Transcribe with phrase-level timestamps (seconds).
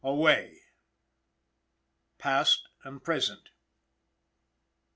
[0.03, 0.57] Away!_"
[2.17, 3.49] PAST AND PRESENT.